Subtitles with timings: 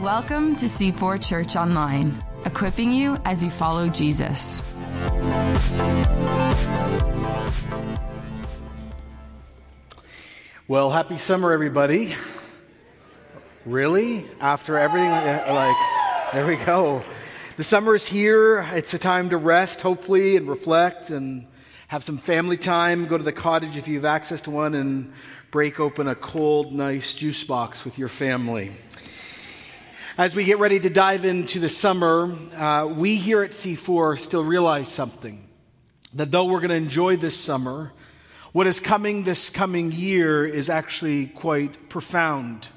[0.00, 4.62] Welcome to C4 Church Online, equipping you as you follow Jesus.
[10.68, 12.14] Well, happy summer, everybody.
[13.66, 14.26] Really?
[14.40, 15.76] After everything, like,
[16.32, 17.04] there we go.
[17.58, 18.60] The summer is here.
[18.72, 21.46] It's a time to rest, hopefully, and reflect and
[21.88, 23.06] have some family time.
[23.06, 25.12] Go to the cottage if you have access to one and
[25.52, 28.72] break open a cold, nice juice box with your family.
[30.16, 34.42] As we get ready to dive into the summer, uh, we here at C4 still
[34.44, 35.46] realize something
[36.14, 37.92] that though we're going to enjoy this summer,
[38.52, 42.68] what is coming this coming year is actually quite profound.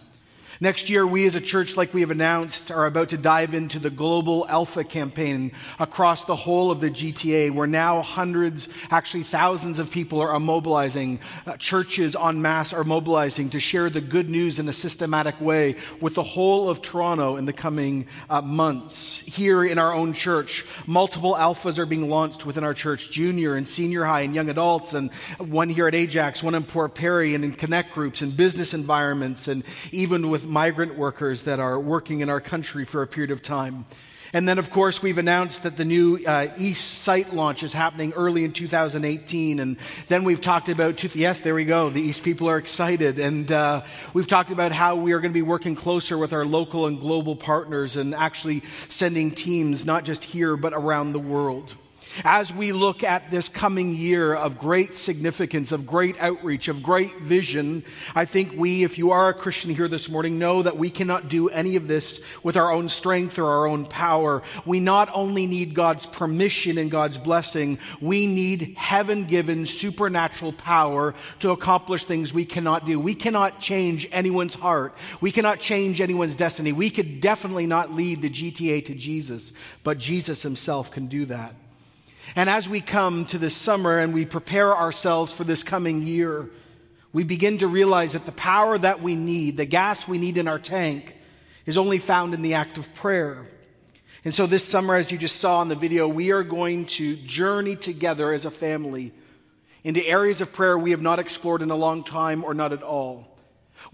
[0.61, 3.77] Next year, we as a church, like we have announced, are about to dive into
[3.77, 9.79] the global Alpha campaign across the whole of the GTA, where now hundreds, actually thousands
[9.79, 11.19] of people are mobilizing.
[11.45, 15.75] Uh, churches en masse are mobilizing to share the good news in a systematic way
[15.99, 19.19] with the whole of Toronto in the coming uh, months.
[19.19, 23.67] Here in our own church, multiple Alphas are being launched within our church, junior and
[23.67, 27.43] senior high and young adults, and one here at Ajax, one in Port Perry, and
[27.43, 32.29] in connect groups and business environments, and even with migrant workers that are working in
[32.29, 33.85] our country for a period of time.
[34.33, 38.11] And then, of course, we've announced that the new uh, East site launch is happening
[38.13, 39.61] early in 2018.
[39.61, 39.77] And
[40.09, 41.89] then we've talked about, yes, there we go.
[41.89, 43.17] The East people are excited.
[43.17, 46.45] And uh, we've talked about how we are going to be working closer with our
[46.45, 51.73] local and global partners and actually sending teams, not just here, but around the world.
[52.23, 57.17] As we look at this coming year of great significance, of great outreach, of great
[57.19, 60.89] vision, I think we, if you are a Christian here this morning, know that we
[60.89, 64.43] cannot do any of this with our own strength or our own power.
[64.65, 71.15] We not only need God's permission and God's blessing, we need heaven given supernatural power
[71.39, 72.99] to accomplish things we cannot do.
[72.99, 74.95] We cannot change anyone's heart.
[75.19, 76.71] We cannot change anyone's destiny.
[76.71, 79.51] We could definitely not lead the GTA to Jesus,
[79.83, 81.55] but Jesus himself can do that.
[82.35, 86.49] And as we come to this summer and we prepare ourselves for this coming year,
[87.13, 90.47] we begin to realize that the power that we need, the gas we need in
[90.47, 91.15] our tank,
[91.65, 93.45] is only found in the act of prayer.
[94.23, 97.15] And so this summer, as you just saw in the video, we are going to
[97.15, 99.13] journey together as a family
[99.83, 102.81] into areas of prayer we have not explored in a long time or not at
[102.81, 103.34] all.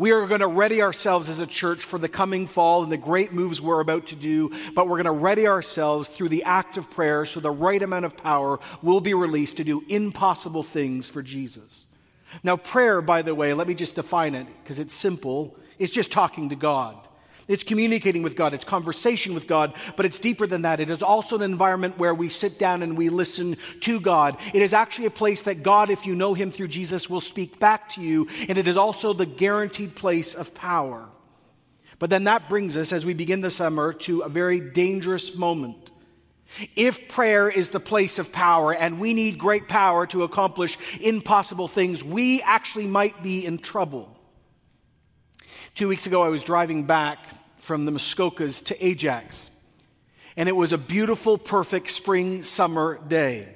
[0.02, 2.98] We are going to ready ourselves as a church for the coming fall and the
[2.98, 6.78] great moves we're about to do, but we're going to ready ourselves through the act
[6.78, 11.08] of prayer so the right amount of power will be released to do impossible things
[11.08, 11.86] for Jesus.
[12.42, 15.56] Now, prayer, by the way, let me just define it because it's simple.
[15.78, 16.98] It's just talking to God.
[17.52, 20.80] It's communicating with God, it's conversation with God, but it's deeper than that.
[20.80, 24.38] It is also an environment where we sit down and we listen to God.
[24.54, 27.60] It is actually a place that God, if you know Him through Jesus, will speak
[27.60, 31.10] back to you, and it is also the guaranteed place of power.
[32.00, 35.92] But then that brings us, as we begin the summer, to a very dangerous moment.
[36.78, 41.68] If prayer is the place of power and we need great power to accomplish impossible
[41.68, 44.18] things, we actually might be in trouble.
[45.76, 47.20] Two weeks ago, I was driving back
[47.62, 49.50] from the Muskokas to Ajax,
[50.36, 53.48] and it was a beautiful, perfect spring summer day.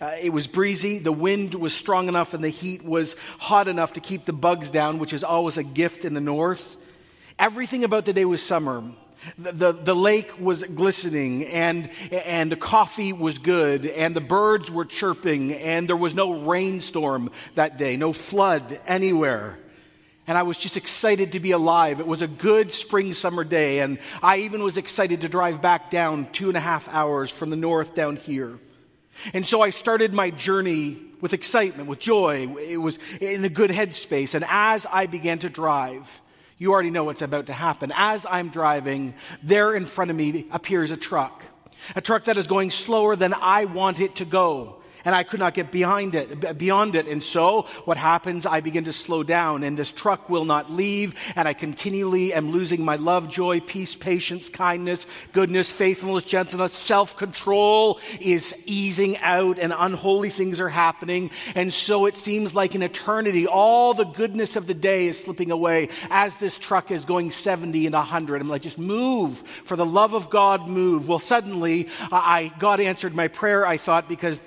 [0.00, 3.94] Uh, it was breezy, the wind was strong enough, and the heat was hot enough
[3.94, 6.76] to keep the bugs down, which is always a gift in the north.
[7.38, 8.84] Everything about the day was summer.
[9.36, 14.70] The, the, the, lake was glistening and, and the coffee was good and the birds
[14.70, 19.58] were chirping and there was no rainstorm that day, no flood anywhere
[20.28, 22.00] and I was just excited to be alive.
[22.00, 25.90] It was a good spring summer day, and I even was excited to drive back
[25.90, 28.58] down two and a half hours from the north down here.
[29.32, 32.46] And so I started my journey with excitement, with joy.
[32.60, 34.34] It was in a good headspace.
[34.34, 36.20] And as I began to drive,
[36.58, 37.90] you already know what's about to happen.
[37.96, 41.42] As I'm driving, there in front of me appears a truck.
[41.96, 45.40] A truck that is going slower than I want it to go and I could
[45.40, 47.06] not get behind it, beyond it.
[47.06, 48.46] And so what happens?
[48.46, 52.50] I begin to slow down and this truck will not leave and I continually am
[52.50, 59.72] losing my love, joy, peace, patience, kindness, goodness, faithfulness, gentleness, self-control is easing out and
[59.76, 61.30] unholy things are happening.
[61.54, 63.46] And so it seems like an eternity.
[63.46, 67.86] All the goodness of the day is slipping away as this truck is going 70
[67.86, 68.40] and 100.
[68.40, 69.38] I'm like, just move.
[69.64, 71.08] For the love of God, move.
[71.08, 74.40] Well, suddenly I, God answered my prayer, I thought, because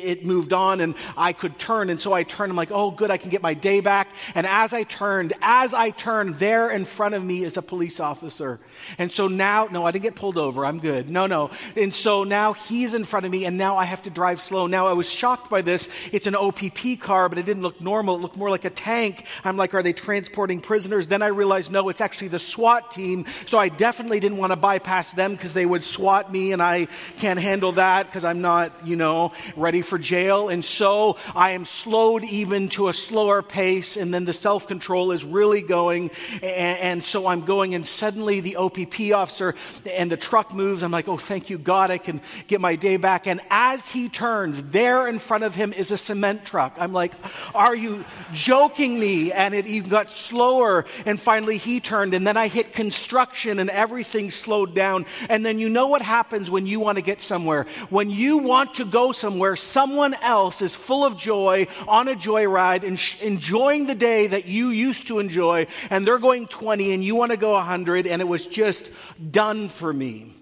[0.00, 1.90] it moved on and I could turn.
[1.90, 2.50] And so I turned.
[2.50, 4.08] I'm like, oh, good, I can get my day back.
[4.34, 8.00] And as I turned, as I turned, there in front of me is a police
[8.00, 8.60] officer.
[8.98, 10.64] And so now, no, I didn't get pulled over.
[10.64, 11.08] I'm good.
[11.10, 11.50] No, no.
[11.76, 14.66] And so now he's in front of me and now I have to drive slow.
[14.66, 15.88] Now I was shocked by this.
[16.12, 18.16] It's an OPP car, but it didn't look normal.
[18.16, 19.26] It looked more like a tank.
[19.44, 21.08] I'm like, are they transporting prisoners?
[21.08, 23.26] Then I realized, no, it's actually the SWAT team.
[23.46, 26.86] So I definitely didn't want to bypass them because they would SWAT me and I
[27.16, 30.48] can't handle that because I'm not, you know, ready for jail.
[30.48, 33.96] And so I am slowed even to a slower pace.
[33.96, 36.10] And then the self control is really going.
[36.34, 39.54] And, and, so I'm going and suddenly the OPP officer
[39.90, 40.82] and the truck moves.
[40.82, 43.26] I'm like, oh, thank you, God, I can get my day back.
[43.26, 46.76] And as he turns, there in front of him is a cement truck.
[46.78, 47.12] I'm like,
[47.54, 49.32] are you joking me?
[49.32, 50.84] And it even got slower.
[51.04, 55.06] And finally he turned and then I hit construction and everything slowed down.
[55.28, 57.66] And then you know what happens when you want to get somewhere.
[57.90, 62.82] When you want to go somewhere, someone else is full of joy on a joyride
[62.82, 65.66] and enjoying the day that you used to enjoy.
[65.90, 68.06] And they're going 20 and you want to go 100.
[68.06, 68.88] And it was just
[69.30, 70.32] done for me.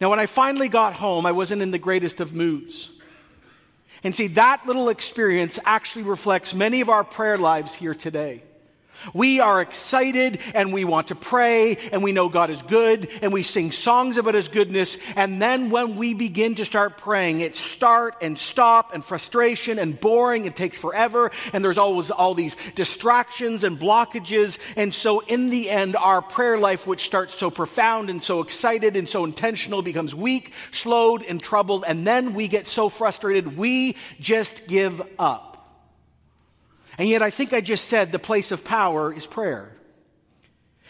[0.00, 2.88] Now, when I finally got home, I wasn't in the greatest of moods.
[4.04, 8.44] And see, that little experience actually reflects many of our prayer lives here today.
[9.14, 13.32] We are excited and we want to pray and we know God is good and
[13.32, 14.98] we sing songs about His goodness.
[15.16, 19.98] And then when we begin to start praying, it's start and stop and frustration and
[19.98, 20.46] boring.
[20.46, 24.58] It takes forever and there's always all these distractions and blockages.
[24.76, 28.96] And so in the end, our prayer life, which starts so profound and so excited
[28.96, 31.84] and so intentional, becomes weak, slowed, and troubled.
[31.86, 35.51] And then we get so frustrated, we just give up.
[36.98, 39.72] And yet, I think I just said the place of power is prayer.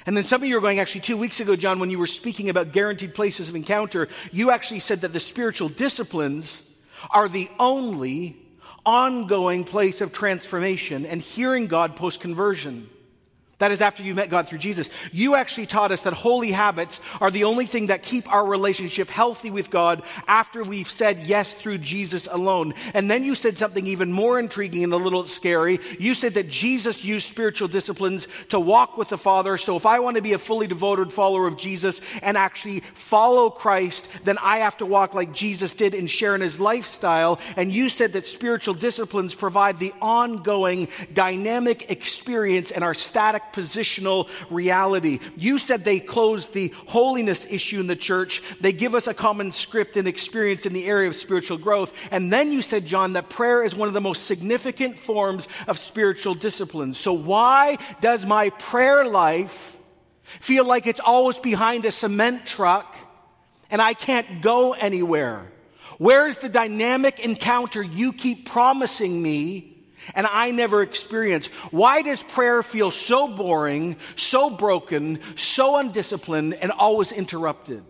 [0.04, 2.08] And then some of you are going, actually, two weeks ago, John, when you were
[2.08, 6.69] speaking about guaranteed places of encounter, you actually said that the spiritual disciplines
[7.10, 8.37] are the only
[8.84, 12.88] ongoing place of transformation and hearing God post conversion.
[13.62, 14.88] That is after you met God through Jesus.
[15.12, 19.09] You actually taught us that holy habits are the only thing that keep our relationship
[19.09, 22.75] healthy with God after we've said yes through Jesus alone.
[22.93, 25.79] And then you said something even more intriguing and a little scary.
[26.00, 29.56] You said that Jesus used spiritual disciplines to walk with the Father.
[29.56, 33.49] So if I want to be a fully devoted follower of Jesus and actually follow
[33.49, 37.38] Christ, then I have to walk like Jesus did and share in his lifestyle.
[37.55, 44.28] And you said that spiritual disciplines provide the ongoing dynamic experience and our static positional
[44.50, 45.20] reality.
[45.37, 48.43] You said they closed the holiness issue in the church.
[48.60, 51.93] They give us a common script and experience in the area of spiritual growth.
[52.10, 55.78] And then you said, John, that prayer is one of the most significant forms of
[55.78, 56.94] spiritual discipline.
[56.94, 59.78] So why does my prayer life
[60.22, 62.96] feel like it's always behind a cement truck
[63.70, 65.50] and I can't go anywhere?
[65.99, 69.72] Where's the dynamic encounter you keep promising me
[70.14, 71.46] and I never experience.
[71.70, 77.84] Why does prayer feel so boring, so broken, so undisciplined, and always interrupted?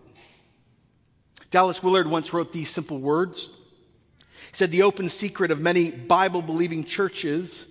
[1.51, 3.45] Dallas Willard once wrote these simple words.
[3.45, 7.67] He said, The open secret of many Bible believing churches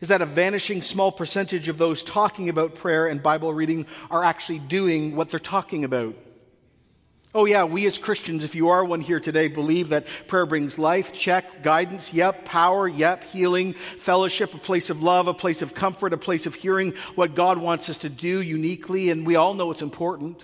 [0.00, 4.24] is that a vanishing small percentage of those talking about prayer and Bible reading are
[4.24, 6.14] actually doing what they're talking about.
[7.36, 10.78] Oh, yeah, we as Christians, if you are one here today, believe that prayer brings
[10.78, 15.74] life, check, guidance, yep, power, yep, healing, fellowship, a place of love, a place of
[15.74, 19.52] comfort, a place of hearing what God wants us to do uniquely, and we all
[19.52, 20.42] know it's important.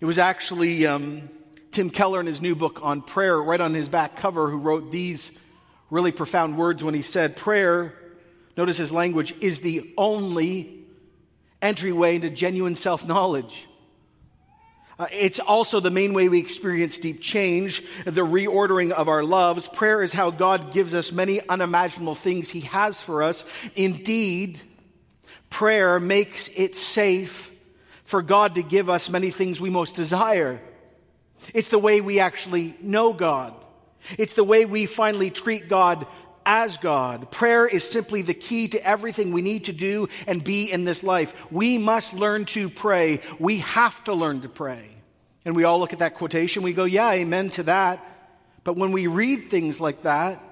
[0.00, 1.28] It was actually um,
[1.70, 4.90] Tim Keller in his new book on prayer, right on his back cover, who wrote
[4.90, 5.32] these
[5.90, 7.92] really profound words when he said, Prayer,
[8.56, 10.86] notice his language, is the only
[11.60, 13.68] entryway into genuine self knowledge.
[14.98, 19.68] Uh, it's also the main way we experience deep change, the reordering of our loves.
[19.68, 23.44] Prayer is how God gives us many unimaginable things He has for us.
[23.74, 24.60] Indeed,
[25.50, 27.50] prayer makes it safe
[28.04, 30.60] for God to give us many things we most desire.
[31.52, 33.54] It's the way we actually know God.
[34.18, 36.06] It's the way we finally treat God
[36.46, 37.30] as God.
[37.30, 41.02] Prayer is simply the key to everything we need to do and be in this
[41.02, 41.34] life.
[41.50, 43.20] We must learn to pray.
[43.38, 44.88] We have to learn to pray.
[45.44, 48.04] And we all look at that quotation, we go, yeah, amen to that.
[48.64, 50.42] But when we read things like that,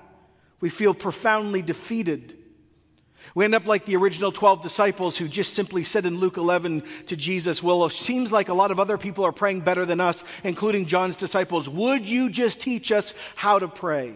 [0.61, 2.37] we feel profoundly defeated.
[3.35, 6.83] We end up like the original 12 disciples who just simply said in Luke 11
[7.07, 10.01] to Jesus, Well, it seems like a lot of other people are praying better than
[10.01, 11.69] us, including John's disciples.
[11.69, 14.15] Would you just teach us how to pray?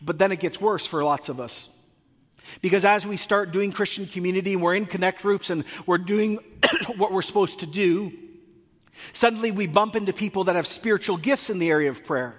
[0.00, 1.68] But then it gets worse for lots of us.
[2.62, 6.38] Because as we start doing Christian community and we're in connect groups and we're doing
[6.96, 8.12] what we're supposed to do,
[9.12, 12.36] suddenly we bump into people that have spiritual gifts in the area of prayer.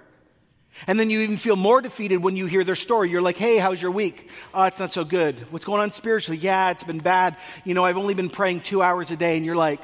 [0.86, 3.10] And then you even feel more defeated when you hear their story.
[3.10, 4.30] You're like, hey, how's your week?
[4.54, 5.40] Oh, it's not so good.
[5.52, 6.38] What's going on spiritually?
[6.38, 7.36] Yeah, it's been bad.
[7.64, 9.38] You know, I've only been praying two hours a day.
[9.38, 9.82] And you're like,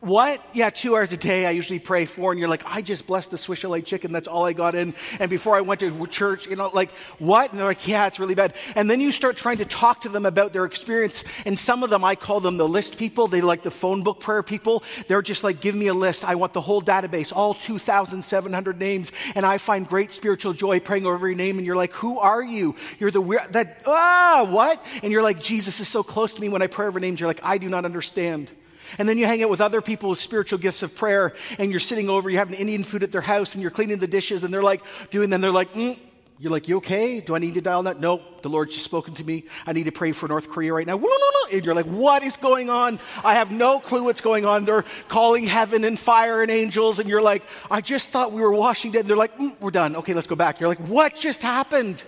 [0.00, 0.44] what?
[0.52, 2.30] Yeah, two hours a day I usually pray for.
[2.30, 4.12] And you're like, I just blessed the Swiss Chalet chicken.
[4.12, 4.94] That's all I got in.
[5.18, 7.50] And before I went to church, you know, like, what?
[7.50, 8.54] And they're like, yeah, it's really bad.
[8.74, 11.24] And then you start trying to talk to them about their experience.
[11.46, 13.26] And some of them, I call them the list people.
[13.26, 14.84] They like the phone book prayer people.
[15.08, 16.26] They're just like, give me a list.
[16.26, 19.12] I want the whole database, all 2,700 names.
[19.34, 21.56] And I find great spiritual joy praying over your name.
[21.56, 22.76] And you're like, who are you?
[22.98, 24.84] You're the weird, that, ah, what?
[25.02, 27.18] And you're like, Jesus is so close to me when I pray over names.
[27.18, 28.50] You're like, I do not understand.
[28.98, 31.80] And then you hang out with other people with spiritual gifts of prayer, and you're
[31.80, 34.52] sitting over, you're having Indian food at their house, and you're cleaning the dishes, and
[34.52, 35.98] they're like doing, then they're like, mm.
[36.38, 37.20] You're like, you okay?
[37.20, 37.98] Do I need to dial that?
[37.98, 39.44] No, the Lord's just spoken to me.
[39.66, 41.02] I need to pray for North Korea right now.
[41.50, 43.00] And you're like, what is going on?
[43.24, 44.66] I have no clue what's going on.
[44.66, 46.98] They're calling heaven and fire and angels.
[46.98, 49.06] And you're like, I just thought we were washing dead.
[49.06, 49.96] They're like, mm, we're done.
[49.96, 50.60] Okay, let's go back.
[50.60, 52.04] You're like, what just happened?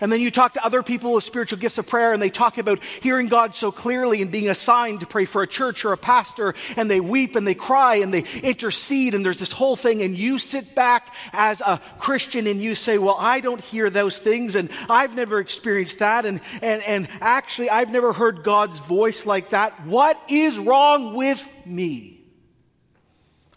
[0.00, 2.58] And then you talk to other people with spiritual gifts of prayer, and they talk
[2.58, 5.98] about hearing God so clearly and being assigned to pray for a church or a
[5.98, 10.02] pastor, and they weep and they cry and they intercede, and there's this whole thing.
[10.02, 14.18] And you sit back as a Christian and you say, Well, I don't hear those
[14.18, 19.26] things, and I've never experienced that, and, and, and actually, I've never heard God's voice
[19.26, 19.84] like that.
[19.86, 22.20] What is wrong with me?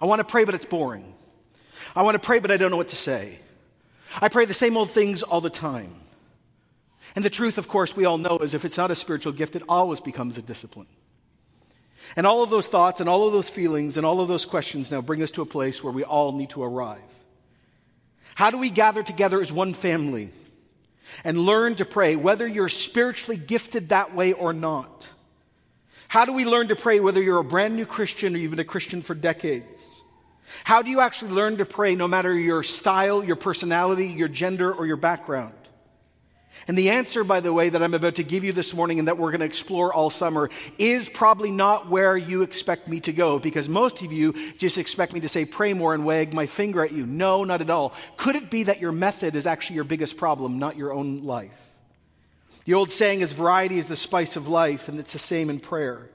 [0.02, 1.16] I want to pray, but it's boring.
[1.96, 3.40] I want to pray, but I don't know what to say.
[4.22, 6.03] I pray the same old things all the time.
[7.16, 9.56] And the truth, of course, we all know is if it's not a spiritual gift,
[9.56, 10.88] it always becomes a discipline.
[12.16, 14.92] And all of those thoughts and all of those feelings and all of those questions
[14.92, 17.02] now bring us to a place where we all need to arrive.
[18.36, 20.32] How do we gather together as one family
[21.24, 25.08] and learn to pray, whether you're spiritually gifted that way or not?
[26.08, 28.60] How do we learn to pray, whether you're a brand new Christian or you've been
[28.60, 30.02] a Christian for decades?
[30.64, 34.72] How do you actually learn to pray no matter your style, your personality, your gender,
[34.72, 35.54] or your background?
[36.68, 39.08] And the answer, by the way, that I'm about to give you this morning and
[39.08, 43.12] that we're going to explore all summer is probably not where you expect me to
[43.12, 46.46] go because most of you just expect me to say, pray more and wag my
[46.46, 47.06] finger at you.
[47.06, 47.94] No, not at all.
[48.16, 51.70] Could it be that your method is actually your biggest problem, not your own life?
[52.66, 55.60] The old saying is variety is the spice of life, and it's the same in
[55.60, 56.10] prayer.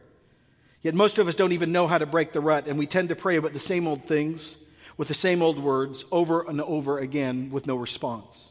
[0.81, 3.11] Yet most of us don't even know how to break the rut, and we tend
[3.11, 4.57] to pray about the same old things
[4.97, 8.49] with the same old words over and over again with no response.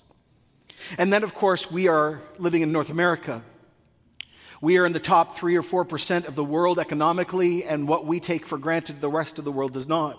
[0.98, 3.41] And then, of course, we are living in North America.
[4.62, 8.05] We are in the top three or four percent of the world economically, and what
[8.05, 10.17] we take for granted, the rest of the world does not.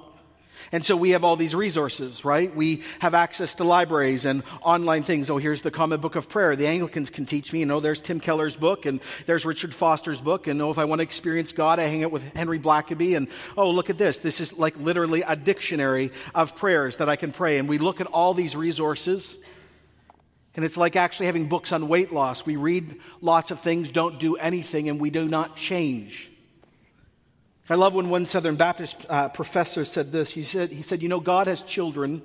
[0.73, 2.55] And so we have all these resources, right?
[2.55, 5.31] We have access to libraries and online things.
[5.31, 6.57] Oh, here's the Common Book of Prayer.
[6.57, 7.61] The Anglicans can teach me.
[7.61, 10.47] You know, there's Tim Keller's book and there's Richard Foster's book.
[10.47, 13.17] And oh, if I want to experience God, I hang out with Henry Blackaby.
[13.17, 14.19] And oh, look at this.
[14.19, 17.59] This is like literally a dictionary of prayers that I can pray.
[17.59, 19.39] And we look at all these resources
[20.55, 22.45] and it's like actually having books on weight loss.
[22.45, 26.31] We read lots of things, don't do anything, and we do not change.
[27.71, 30.31] I love when one Southern Baptist uh, professor said this.
[30.31, 32.23] He said, he said, You know, God has children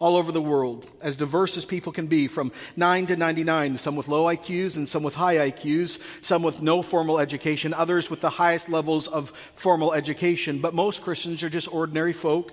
[0.00, 3.96] all over the world, as diverse as people can be, from 9 to 99, some
[3.96, 8.20] with low IQs and some with high IQs, some with no formal education, others with
[8.20, 10.58] the highest levels of formal education.
[10.58, 12.50] But most Christians are just ordinary folk,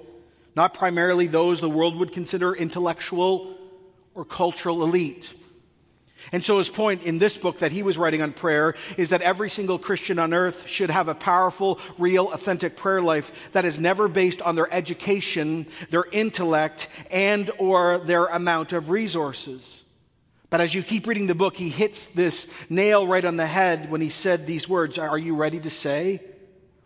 [0.55, 3.56] not primarily those the world would consider intellectual
[4.17, 5.31] or cultural elite.
[6.31, 9.21] And so, his point in this book that he was writing on prayer is that
[9.21, 13.79] every single Christian on earth should have a powerful, real, authentic prayer life that is
[13.79, 19.83] never based on their education, their intellect, and or their amount of resources.
[20.50, 23.91] But as you keep reading the book, he hits this nail right on the head
[23.91, 26.19] when he said these words Are you ready to say?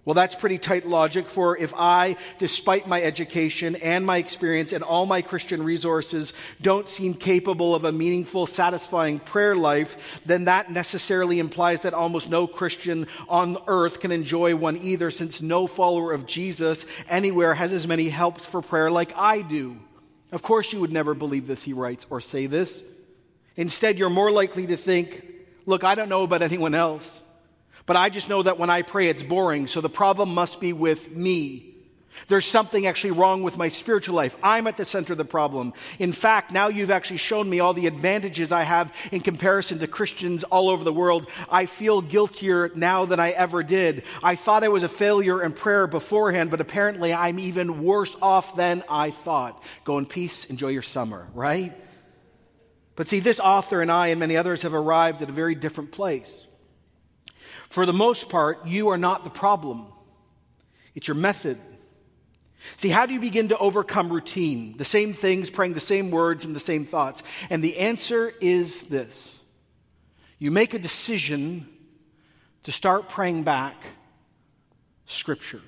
[0.03, 4.84] Well, that's pretty tight logic for if I, despite my education and my experience and
[4.84, 10.72] all my Christian resources, don't seem capable of a meaningful, satisfying prayer life, then that
[10.72, 16.13] necessarily implies that almost no Christian on earth can enjoy one either, since no follower
[16.13, 19.77] of Jesus anywhere has as many helps for prayer like I do.
[20.31, 22.84] Of course, you would never believe this, he writes, or say this.
[23.55, 25.24] Instead, you're more likely to think,
[25.67, 27.22] look, I don't know about anyone else.
[27.85, 29.67] But I just know that when I pray, it's boring.
[29.67, 31.71] So the problem must be with me.
[32.27, 34.38] There's something actually wrong with my spiritual life.
[34.43, 35.73] I'm at the center of the problem.
[36.00, 39.88] In fact, now you've actually shown me all the advantages I have in comparison to
[39.88, 41.27] Christians all over the world.
[41.50, 44.03] I feel guiltier now than I ever did.
[44.21, 48.55] I thought I was a failure in prayer beforehand, but apparently I'm even worse off
[48.55, 49.61] than I thought.
[49.83, 51.73] Go in peace, enjoy your summer, right?
[52.95, 55.91] But see, this author and I and many others have arrived at a very different
[55.91, 56.45] place.
[57.71, 59.87] For the most part, you are not the problem,
[60.93, 61.57] it's your method.
[62.75, 64.77] See, how do you begin to overcome routine?
[64.77, 67.23] The same things, praying the same words and the same thoughts.
[67.49, 69.39] And the answer is this
[70.37, 71.67] you make a decision
[72.63, 73.75] to start praying back
[75.05, 75.61] Scripture.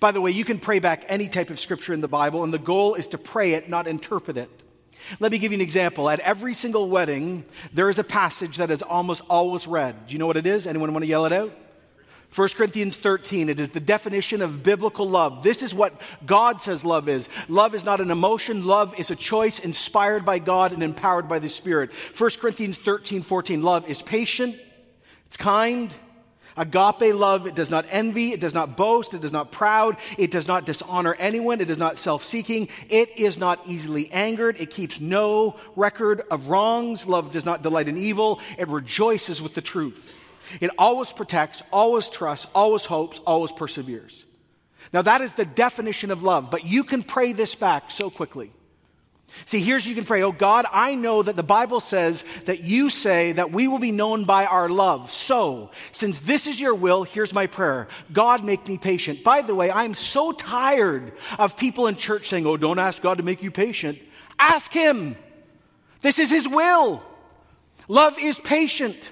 [0.00, 2.52] By the way, you can pray back any type of Scripture in the Bible, and
[2.52, 4.50] the goal is to pray it, not interpret it.
[5.20, 6.08] Let me give you an example.
[6.08, 10.06] At every single wedding, there is a passage that is almost always read.
[10.06, 10.66] Do you know what it is?
[10.66, 11.52] Anyone want to yell it out?
[12.34, 15.42] 1 Corinthians 13, it is the definition of biblical love.
[15.42, 17.28] This is what God says love is.
[17.48, 21.38] Love is not an emotion, love is a choice inspired by God and empowered by
[21.38, 21.90] the Spirit.
[21.92, 24.56] 1 Corinthians 13, 14, love is patient,
[25.26, 25.94] it's kind,
[26.58, 30.30] Agape love, it does not envy, it does not boast, it does not proud, it
[30.30, 34.70] does not dishonor anyone, it is not self seeking, it is not easily angered, it
[34.70, 37.06] keeps no record of wrongs.
[37.06, 40.12] Love does not delight in evil, it rejoices with the truth.
[40.60, 44.24] It always protects, always trusts, always hopes, always perseveres.
[44.92, 48.52] Now, that is the definition of love, but you can pray this back so quickly.
[49.44, 52.90] See, here's you can pray, Oh God, I know that the Bible says that you
[52.90, 55.10] say that we will be known by our love.
[55.10, 59.22] So, since this is your will, here's my prayer God, make me patient.
[59.24, 63.18] By the way, I'm so tired of people in church saying, Oh, don't ask God
[63.18, 63.98] to make you patient.
[64.38, 65.16] Ask Him.
[66.00, 67.02] This is His will.
[67.88, 69.10] Love is patient.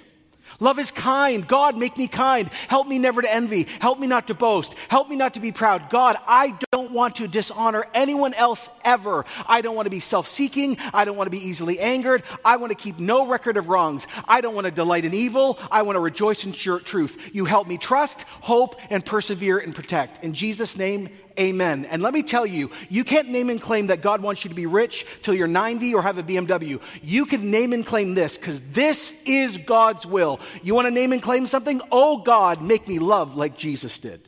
[0.60, 1.46] Love is kind.
[1.46, 2.48] God, make me kind.
[2.68, 3.64] Help me never to envy.
[3.80, 4.75] Help me not to boast.
[4.88, 5.90] Help me not to be proud.
[5.90, 9.25] God, I don't want to dishonor anyone else ever.
[9.46, 10.78] I don't want to be self seeking.
[10.94, 12.22] I don't want to be easily angered.
[12.44, 14.06] I want to keep no record of wrongs.
[14.26, 15.58] I don't want to delight in evil.
[15.70, 17.30] I want to rejoice in truth.
[17.32, 20.25] You help me trust, hope, and persevere and protect.
[20.25, 21.08] In Jesus' name,
[21.38, 21.85] Amen.
[21.85, 24.55] And let me tell you, you can't name and claim that God wants you to
[24.55, 26.81] be rich till you're 90 or have a BMW.
[27.02, 30.40] You can name and claim this because this is God's will.
[30.62, 31.83] You want to name and claim something?
[31.93, 34.26] Oh God, make me love like Jesus did.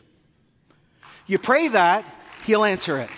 [1.26, 2.04] You pray that,
[2.44, 3.10] He'll answer it.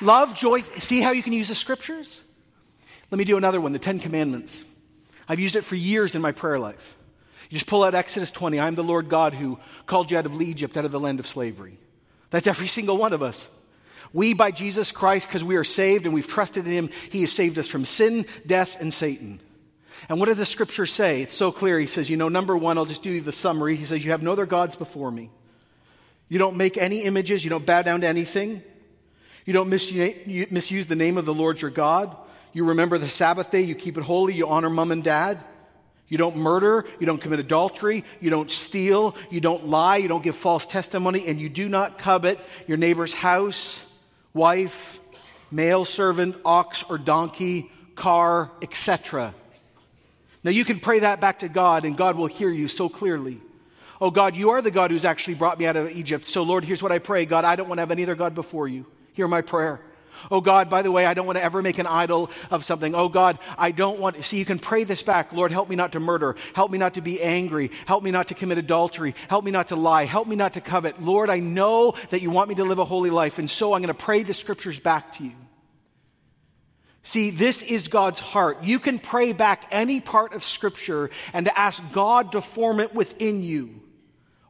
[0.00, 0.60] Love, joy.
[0.60, 2.22] See how you can use the scriptures?
[3.10, 4.64] Let me do another one the Ten Commandments.
[5.28, 6.94] I've used it for years in my prayer life.
[7.48, 8.58] You just pull out Exodus 20.
[8.58, 11.20] I am the Lord God who called you out of Egypt, out of the land
[11.20, 11.78] of slavery.
[12.30, 13.48] That's every single one of us.
[14.12, 17.32] We, by Jesus Christ, because we are saved and we've trusted in Him, He has
[17.32, 19.40] saved us from sin, death, and Satan.
[20.08, 21.22] And what does the scripture say?
[21.22, 21.78] It's so clear.
[21.78, 23.76] He says, you know, number one, I'll just do the summary.
[23.76, 25.30] He says, You have no other gods before me.
[26.28, 28.62] You don't make any images, you don't bow down to anything.
[29.44, 32.16] You don't misuse the name of the Lord your God.
[32.52, 35.44] You remember the Sabbath day, you keep it holy, you honor mom and dad.
[36.08, 40.22] You don't murder, you don't commit adultery, you don't steal, you don't lie, you don't
[40.22, 42.38] give false testimony, and you do not covet
[42.68, 43.92] your neighbor's house,
[44.32, 45.00] wife,
[45.50, 49.34] male servant, ox or donkey, car, etc.
[50.44, 53.40] Now you can pray that back to God, and God will hear you so clearly.
[54.00, 56.24] Oh God, you are the God who's actually brought me out of Egypt.
[56.24, 58.34] So, Lord, here's what I pray God, I don't want to have any other God
[58.34, 58.86] before you.
[59.14, 59.80] Hear my prayer.
[60.30, 62.94] Oh God, by the way, I don't want to ever make an idol of something.
[62.94, 65.32] Oh God, I don't want, see, you can pray this back.
[65.32, 66.36] Lord, help me not to murder.
[66.54, 67.70] Help me not to be angry.
[67.86, 69.14] Help me not to commit adultery.
[69.28, 70.04] Help me not to lie.
[70.04, 71.02] Help me not to covet.
[71.02, 73.38] Lord, I know that you want me to live a holy life.
[73.38, 75.32] And so I'm going to pray the scriptures back to you.
[77.06, 78.64] See, this is God's heart.
[78.64, 82.96] You can pray back any part of scripture and to ask God to form it
[82.96, 83.80] within you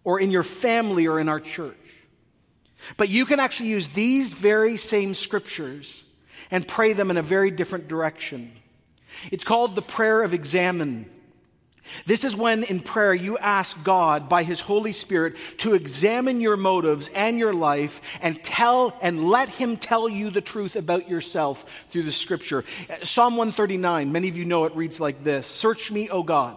[0.04, 1.76] or in your family or in our church.
[2.96, 6.04] But you can actually use these very same scriptures
[6.50, 8.52] and pray them in a very different direction.
[9.30, 11.10] It's called the prayer of examen.
[12.04, 16.56] This is when in prayer you ask God by His Holy Spirit to examine your
[16.56, 21.64] motives and your life and tell and let Him tell you the truth about yourself
[21.88, 22.64] through the scripture.
[23.02, 26.56] Psalm 139, many of you know it reads like this Search me, O God.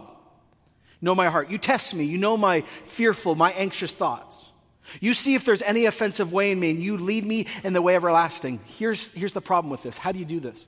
[1.00, 1.48] Know my heart.
[1.48, 2.04] You test me.
[2.04, 4.49] You know my fearful, my anxious thoughts.
[5.00, 7.82] You see if there's any offensive way in me, and you lead me in the
[7.82, 8.60] way everlasting.
[8.78, 9.96] Here's, here's the problem with this.
[9.96, 10.66] How do you do this?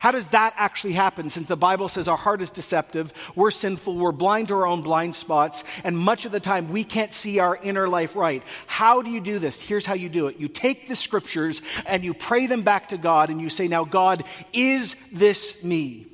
[0.00, 3.96] How does that actually happen since the Bible says our heart is deceptive, we're sinful,
[3.96, 7.38] we're blind to our own blind spots, and much of the time we can't see
[7.38, 8.42] our inner life right?
[8.66, 9.60] How do you do this?
[9.60, 10.40] Here's how you do it.
[10.40, 13.84] You take the scriptures and you pray them back to God and you say, Now,
[13.84, 16.09] God, is this me?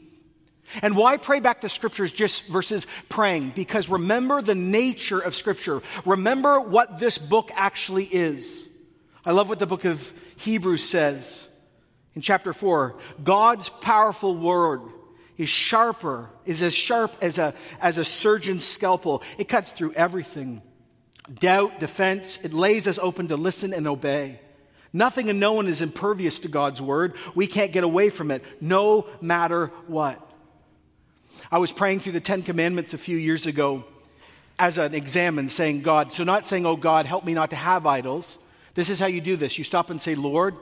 [0.82, 3.50] And why pray back the scriptures just versus praying?
[3.50, 5.82] Because remember the nature of scripture.
[6.04, 8.68] Remember what this book actually is.
[9.24, 11.48] I love what the book of Hebrews says
[12.14, 12.96] in chapter 4.
[13.22, 14.82] God's powerful word
[15.36, 19.22] is sharper, is as sharp as a, as a surgeon's scalpel.
[19.38, 20.62] It cuts through everything.
[21.32, 24.40] Doubt, defense, it lays us open to listen and obey.
[24.92, 27.14] Nothing and no one is impervious to God's word.
[27.34, 30.25] We can't get away from it, no matter what.
[31.50, 33.84] I was praying through the Ten Commandments a few years ago
[34.58, 37.86] as an examen, saying, God, so not saying, oh God, help me not to have
[37.86, 38.38] idols.
[38.74, 39.58] This is how you do this.
[39.58, 40.54] You stop and say, Lord,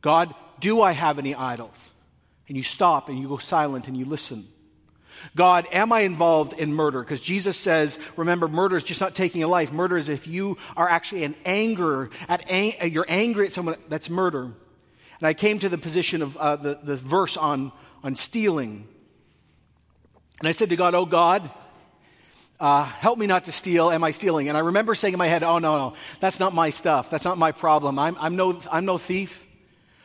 [0.00, 1.92] God, do I have any idols?
[2.48, 4.46] And you stop and you go silent and you listen.
[5.34, 7.00] God, am I involved in murder?
[7.00, 9.72] Because Jesus says, remember, murder is just not taking a life.
[9.72, 14.08] Murder is if you are actually an anger, at ang- you're angry at someone, that's
[14.08, 14.44] murder.
[14.44, 17.72] And I came to the position of uh, the, the verse on,
[18.04, 18.86] on stealing.
[20.38, 21.50] And I said to God, Oh God,
[22.60, 23.90] uh, help me not to steal.
[23.90, 24.48] Am I stealing?
[24.48, 27.10] And I remember saying in my head, Oh, no, no, that's not my stuff.
[27.10, 27.98] That's not my problem.
[27.98, 29.46] I'm, I'm, no, I'm no thief.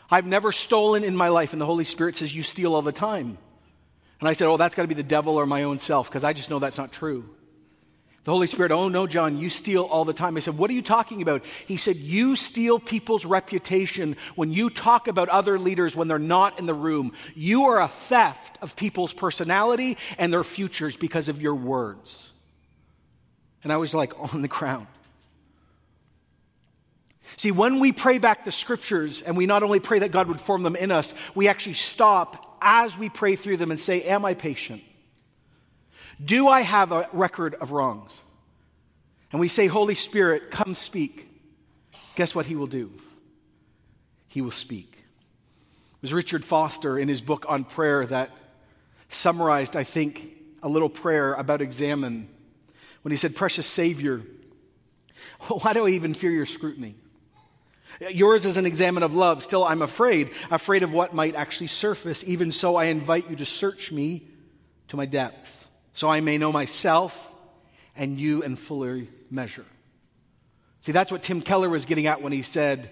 [0.09, 1.53] I've never stolen in my life.
[1.53, 3.37] And the Holy Spirit says, You steal all the time.
[4.19, 6.23] And I said, Oh, that's got to be the devil or my own self, because
[6.23, 7.29] I just know that's not true.
[8.23, 10.37] The Holy Spirit, oh no, John, you steal all the time.
[10.37, 11.43] I said, what are you talking about?
[11.67, 16.57] He said, you steal people's reputation when you talk about other leaders when they're not
[16.57, 17.11] in the room.
[17.35, 22.31] You are a theft of people's personality and their futures because of your words.
[23.61, 24.87] And I was like on the ground.
[27.35, 30.39] See, when we pray back the scriptures and we not only pray that God would
[30.39, 34.23] form them in us, we actually stop as we pray through them and say, Am
[34.23, 34.81] I patient?
[36.23, 38.21] Do I have a record of wrongs?
[39.31, 41.27] And we say, Holy Spirit, come speak.
[42.15, 42.91] Guess what he will do?
[44.27, 44.91] He will speak.
[44.93, 48.29] It was Richard Foster in his book on prayer that
[49.09, 52.29] summarized, I think, a little prayer about examen
[53.01, 54.21] when he said, Precious Savior,
[55.47, 56.95] why do I even fear your scrutiny?
[58.11, 59.41] Yours is an examen of love.
[59.41, 62.23] Still, I'm afraid, afraid of what might actually surface.
[62.27, 64.27] Even so, I invite you to search me
[64.89, 67.31] to my depths so I may know myself
[67.95, 69.65] and you in fuller measure.
[70.81, 72.89] See, that's what Tim Keller was getting at when he said,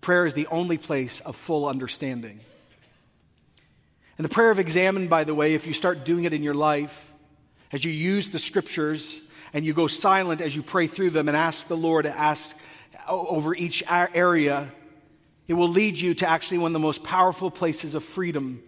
[0.00, 2.40] prayer is the only place of full understanding.
[4.18, 6.54] And the prayer of examen, by the way, if you start doing it in your
[6.54, 7.12] life,
[7.72, 11.36] as you use the scriptures and you go silent as you pray through them and
[11.36, 12.56] ask the Lord to ask
[13.08, 14.72] over each area,
[15.48, 18.62] it will lead you to actually one of the most powerful places of freedom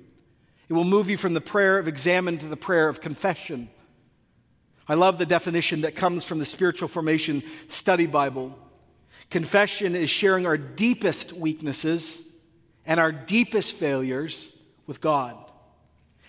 [0.69, 3.71] it will move you from the prayer of examen to the prayer of confession.
[4.87, 8.59] I love the definition that comes from the Spiritual Formation Study Bible.
[9.31, 12.35] Confession is sharing our deepest weaknesses
[12.87, 14.55] and our deepest failures
[14.87, 15.37] with God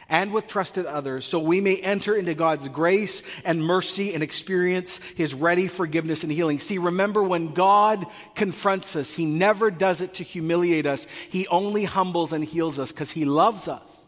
[0.10, 5.00] and with trusted others so we may enter into God's grace and mercy and experience
[5.16, 6.60] his ready forgiveness and healing.
[6.60, 11.08] See, remember when God confronts us, he never does it to humiliate us.
[11.30, 13.99] He only humbles and heals us because he loves us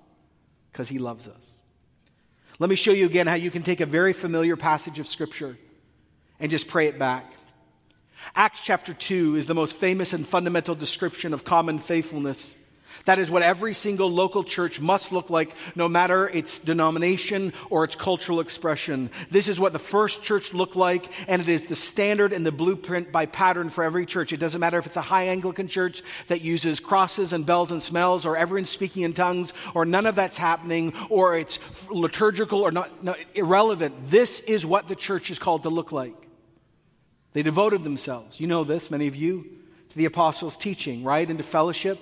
[0.71, 1.57] because he loves us.
[2.59, 5.57] Let me show you again how you can take a very familiar passage of Scripture
[6.39, 7.31] and just pray it back.
[8.35, 12.57] Acts chapter 2 is the most famous and fundamental description of common faithfulness
[13.05, 17.83] that is what every single local church must look like, no matter its denomination or
[17.83, 19.09] its cultural expression.
[19.29, 22.51] This is what the first church looked like, and it is the standard and the
[22.51, 24.33] blueprint by pattern for every church.
[24.33, 27.81] It doesn't matter if it's a high Anglican church that uses crosses and bells and
[27.81, 32.71] smells, or everyone's speaking in tongues, or none of that's happening, or it's liturgical or
[32.71, 33.95] not, not irrelevant.
[34.03, 36.15] This is what the church is called to look like.
[37.33, 39.45] They devoted themselves, you know this, many of you,
[39.89, 41.29] to the apostles' teaching, right?
[41.29, 41.99] Into fellowship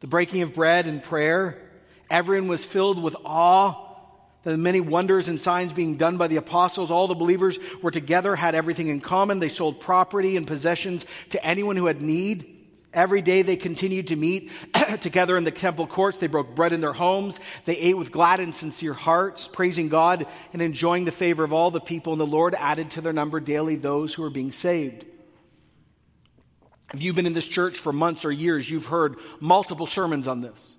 [0.00, 1.62] the breaking of bread and prayer.
[2.10, 3.82] Everyone was filled with awe.
[4.44, 6.90] The many wonders and signs being done by the apostles.
[6.90, 9.40] All the believers were together, had everything in common.
[9.40, 12.52] They sold property and possessions to anyone who had need.
[12.94, 14.50] Every day they continued to meet
[15.00, 16.18] together in the temple courts.
[16.18, 17.40] They broke bread in their homes.
[17.64, 21.70] They ate with glad and sincere hearts, praising God and enjoying the favor of all
[21.70, 22.12] the people.
[22.12, 25.04] And the Lord added to their number daily those who were being saved.
[26.94, 30.40] If you've been in this church for months or years, you've heard multiple sermons on
[30.40, 30.74] this.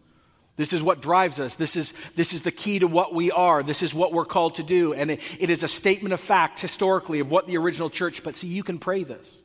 [0.55, 1.55] This is what drives us.
[1.55, 3.61] This is, this is the key to what we are.
[3.61, 4.93] This is what we're called to do.
[4.93, 8.35] And it, it is a statement of fact historically of what the original church, but
[8.35, 9.37] see, you can pray this.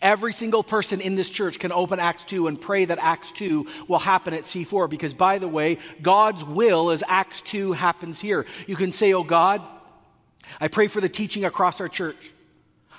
[0.00, 3.66] Every single person in this church can open Acts 2 and pray that Acts 2
[3.88, 8.46] will happen at C4 because, by the way, God's will is Acts 2 happens here.
[8.68, 9.62] You can say, Oh God,
[10.60, 12.32] I pray for the teaching across our church.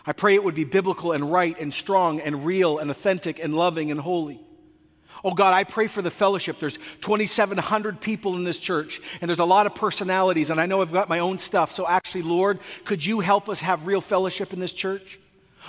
[0.08, 3.56] I pray it would be biblical and right and strong and real and authentic and
[3.56, 4.40] loving and holy.
[5.24, 6.60] Oh God, I pray for the fellowship.
[6.60, 10.82] There's 2,700 people in this church, and there's a lot of personalities, and I know
[10.82, 11.72] I've got my own stuff.
[11.72, 15.20] So actually, Lord, could you help us have real fellowship in this church?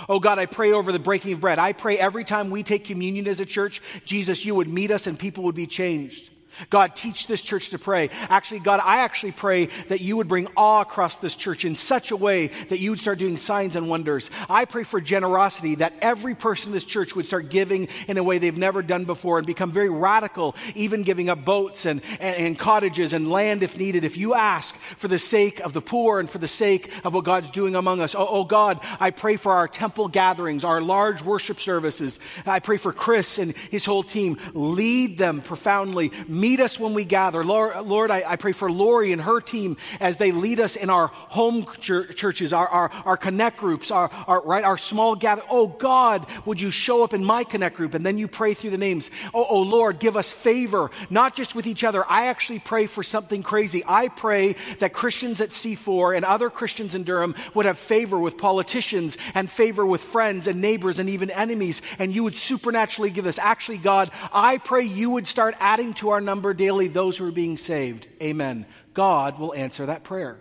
[0.07, 1.57] Oh God, I pray over the breaking of bread.
[1.57, 5.07] I pray every time we take communion as a church, Jesus, you would meet us
[5.07, 6.29] and people would be changed.
[6.69, 8.09] God, teach this church to pray.
[8.29, 12.11] Actually, God, I actually pray that you would bring awe across this church in such
[12.11, 14.29] a way that you would start doing signs and wonders.
[14.49, 18.23] I pray for generosity, that every person in this church would start giving in a
[18.23, 22.35] way they've never done before and become very radical, even giving up boats and, and,
[22.37, 24.03] and cottages and land if needed.
[24.03, 27.23] If you ask for the sake of the poor and for the sake of what
[27.23, 28.15] God's doing among us.
[28.15, 32.19] Oh, oh God, I pray for our temple gatherings, our large worship services.
[32.45, 34.37] I pray for Chris and his whole team.
[34.53, 36.11] Lead them profoundly.
[36.27, 37.43] Meet Meet us when we gather.
[37.43, 40.89] Lord, Lord I, I, pray for Lori and her team as they lead us in
[40.89, 45.41] our home ch- churches, our, our, our, connect groups, our, our, right, our small gather.
[45.49, 47.95] Oh God, would you show up in my connect group?
[47.95, 49.11] And then you pray through the names.
[49.33, 52.09] Oh, oh Lord, give us favor, not just with each other.
[52.09, 53.83] I actually pray for something crazy.
[53.85, 58.37] I pray that Christians at C4 and other Christians in Durham would have favor with
[58.37, 61.81] politicians and favor with friends and neighbors and even enemies.
[61.99, 63.37] And you would supernaturally give us.
[63.37, 67.31] Actually, God, I pray you would start adding to our number daily those who are
[67.31, 68.07] being saved.
[68.21, 68.65] Amen.
[68.93, 70.37] God will answer that prayer.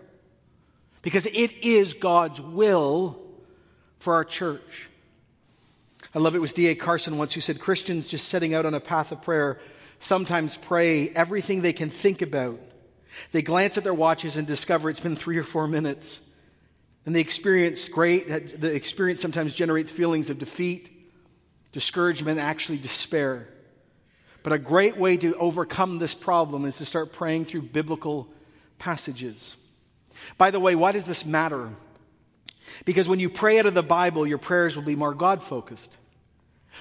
[1.03, 3.21] Because it is God's will
[3.99, 4.89] for our church.
[6.15, 6.75] I love it was D.A.
[6.75, 9.61] Carson once who said Christians just setting out on a path of prayer
[9.99, 12.61] sometimes pray everything they can think about.
[13.31, 16.21] They glance at their watches and discover it's been three or four minutes.
[17.05, 20.91] And the experience great, the experience sometimes generates feelings of defeat,
[21.73, 23.49] discouragement, actually despair.
[24.47, 28.29] But a great way to overcome this problem is to start praying through biblical
[28.79, 29.57] passages.
[30.39, 31.71] By the way, why does this matter?
[32.85, 35.97] Because when you pray out of the Bible, your prayers will be more God focused.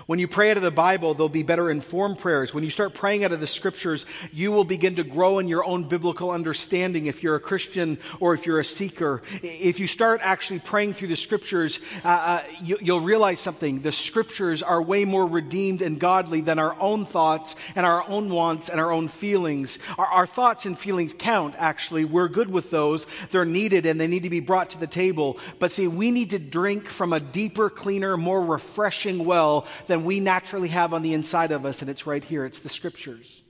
[0.05, 2.53] When you pray out of the Bible, there'll be better informed prayers.
[2.53, 5.65] When you start praying out of the scriptures, you will begin to grow in your
[5.65, 9.21] own biblical understanding if you're a Christian or if you're a seeker.
[9.41, 13.81] If you start actually praying through the scriptures, uh, uh, you, you'll realize something.
[13.81, 18.29] The scriptures are way more redeemed and godly than our own thoughts and our own
[18.29, 19.79] wants and our own feelings.
[19.97, 22.05] Our, our thoughts and feelings count, actually.
[22.05, 23.07] We're good with those.
[23.31, 25.37] They're needed and they need to be brought to the table.
[25.59, 30.19] But see, we need to drink from a deeper, cleaner, more refreshing well than we
[30.19, 33.41] naturally have on the inside of us, and it's right here it's the scriptures.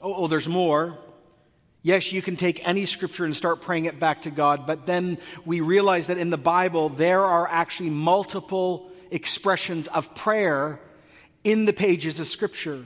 [0.00, 0.98] Oh, oh, there's more.
[1.82, 5.18] Yes, you can take any scripture and start praying it back to God, but then
[5.44, 10.80] we realize that in the Bible, there are actually multiple expressions of prayer
[11.44, 12.84] in the pages of scripture.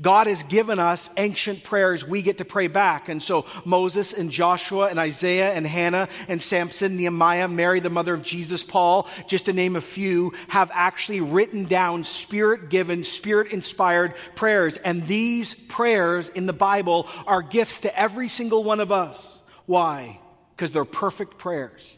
[0.00, 3.08] God has given us ancient prayers we get to pray back.
[3.08, 8.14] And so Moses and Joshua and Isaiah and Hannah and Samson, Nehemiah, Mary, the mother
[8.14, 13.52] of Jesus, Paul, just to name a few, have actually written down spirit given, spirit
[13.52, 14.76] inspired prayers.
[14.76, 19.40] And these prayers in the Bible are gifts to every single one of us.
[19.66, 20.20] Why?
[20.54, 21.96] Because they're perfect prayers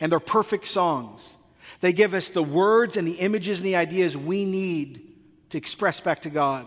[0.00, 1.36] and they're perfect songs.
[1.80, 5.06] They give us the words and the images and the ideas we need
[5.50, 6.66] to express back to God.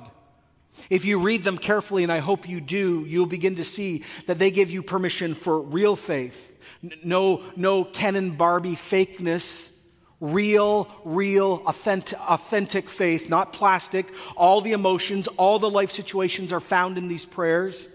[0.89, 4.39] If you read them carefully, and I hope you do, you'll begin to see that
[4.39, 6.57] they give you permission for real faith.
[7.03, 9.71] No, no Ken and Barbie fakeness.
[10.19, 14.05] Real, real, authentic, authentic faith, not plastic.
[14.37, 17.89] All the emotions, all the life situations are found in these prayers.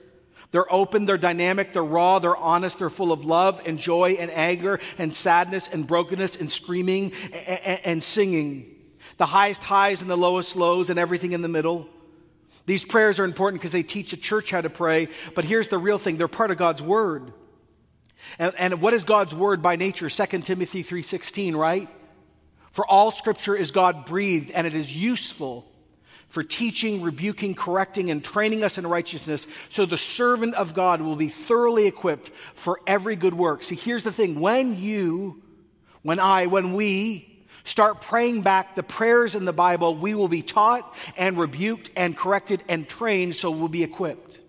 [0.50, 4.30] They're open, they're dynamic, they're raw, they're honest, they're full of love and joy and
[4.30, 8.74] anger and sadness and brokenness and screaming and, and singing.
[9.16, 11.88] The highest highs and the lowest lows and everything in the middle.
[12.68, 15.78] These prayers are important because they teach a church how to pray, but here's the
[15.78, 17.32] real thing they're part of God's Word.
[18.38, 20.10] And, and what is God's Word by nature?
[20.10, 21.88] 2 Timothy 3.16, right?
[22.72, 25.66] For all Scripture is God breathed, and it is useful
[26.28, 31.16] for teaching, rebuking, correcting, and training us in righteousness, so the servant of God will
[31.16, 33.62] be thoroughly equipped for every good work.
[33.62, 35.42] See, here's the thing when you,
[36.02, 37.37] when I, when we
[37.68, 42.16] start praying back the prayers in the Bible, we will be taught and rebuked and
[42.16, 44.40] corrected and trained so we'll be equipped.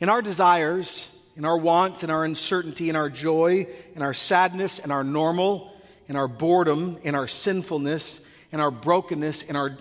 [0.00, 4.78] In our desires, in our wants, in our uncertainty, in our joy, in our sadness,
[4.78, 5.74] in our normal,
[6.06, 8.20] in our boredom, in our sinfulness,
[8.52, 9.78] in our brokenness, in our,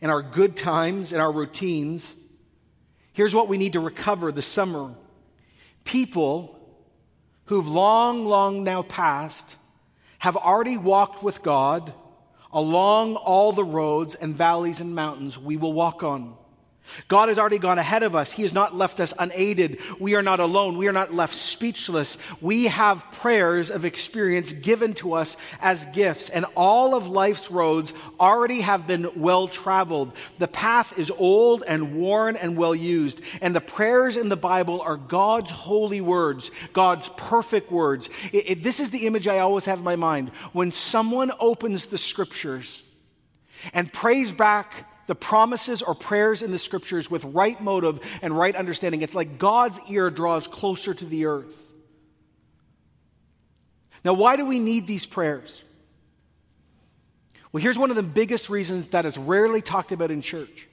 [0.00, 2.16] in our good times, in our routines,
[3.12, 4.94] here's what we need to recover this summer.
[5.84, 6.58] People
[7.44, 9.56] who've long, long now passed
[10.18, 11.92] have already walked with God
[12.52, 16.36] along all the roads and valleys and mountains we will walk on.
[17.08, 18.32] God has already gone ahead of us.
[18.32, 19.80] He has not left us unaided.
[19.98, 20.76] We are not alone.
[20.76, 22.18] We are not left speechless.
[22.40, 27.92] We have prayers of experience given to us as gifts, and all of life's roads
[28.18, 30.12] already have been well traveled.
[30.38, 34.80] The path is old and worn and well used, and the prayers in the Bible
[34.80, 38.10] are God's holy words, God's perfect words.
[38.32, 40.30] It, it, this is the image I always have in my mind.
[40.52, 42.82] When someone opens the scriptures
[43.72, 48.54] and prays back the promises or prayers in the scriptures with right motive and right
[48.54, 49.02] understanding.
[49.02, 51.56] It's like God's ear draws closer to the earth.
[54.04, 55.64] Now, why do we need these prayers?
[57.52, 60.68] Well, here's one of the biggest reasons that is rarely talked about in church.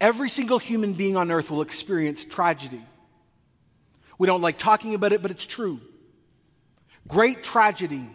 [0.00, 2.82] Every single human being on earth will experience tragedy.
[4.18, 5.80] We don't like talking about it, but it's true.
[7.08, 8.06] Great tragedy.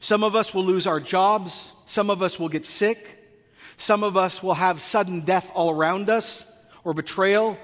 [0.00, 1.72] Some of us will lose our jobs.
[1.86, 3.15] Some of us will get sick.
[3.76, 6.50] Some of us will have sudden death all around us
[6.84, 7.58] or betrayal.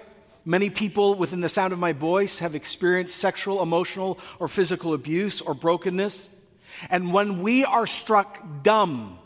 [0.44, 5.40] Many people within the sound of my voice have experienced sexual, emotional, or physical abuse
[5.40, 6.28] or brokenness.
[6.90, 9.18] And when we are struck dumb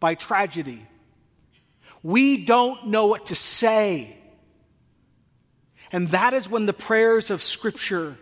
[0.00, 0.82] by tragedy,
[2.02, 4.16] we don't know what to say.
[5.92, 8.16] And that is when the prayers of Scripture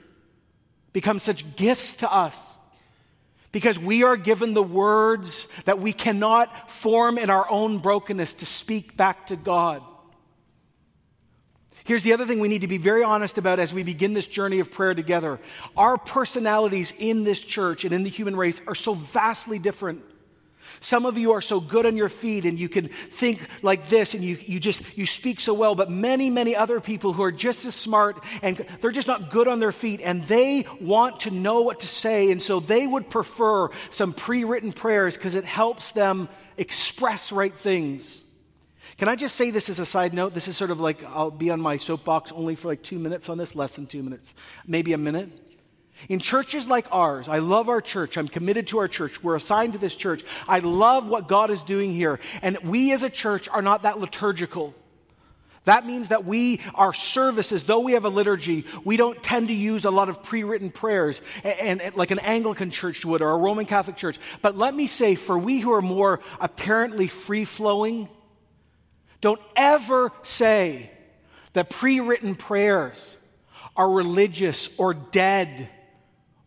[0.93, 2.50] become such gifts to us.
[3.53, 8.47] Because we are given the words that we cannot form in our own brokenness to
[8.47, 9.83] speak back to God.
[11.85, 14.29] Here's the other thing we need to be very honest about as we begin this
[14.29, 15.41] journey of prayer together.
[15.77, 20.05] Our personalities in this church and in the human race are so vastly different.
[20.83, 24.15] Some of you are so good on your feet and you can think like this
[24.15, 27.31] and you, you just you speak so well, but many, many other people who are
[27.31, 31.31] just as smart and they're just not good on their feet and they want to
[31.31, 35.93] know what to say, and so they would prefer some pre-written prayers because it helps
[35.93, 38.25] them express right things.
[38.97, 40.33] Can I just say this as a side note?
[40.33, 43.29] This is sort of like I'll be on my soapbox only for like two minutes
[43.29, 44.35] on this, less than two minutes,
[44.67, 45.29] maybe a minute.
[46.09, 48.17] In churches like ours, I love our church.
[48.17, 49.23] I'm committed to our church.
[49.23, 50.25] We're assigned to this church.
[50.49, 52.19] I love what God is doing here.
[52.43, 54.75] And we as a church are not that liturgical.
[55.65, 59.55] That means that we, our services, though we have a liturgy, we don't tend to
[59.55, 63.31] use a lot of pre written prayers and, and, like an Anglican church would or
[63.31, 64.19] a Roman Catholic church.
[64.41, 68.09] But let me say, for we who are more apparently free flowing,
[69.21, 70.91] don't ever say
[71.53, 73.17] that pre written prayers
[73.77, 75.69] are religious or dead